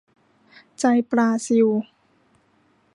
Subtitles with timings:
[0.79, 1.67] ใจปลาซิว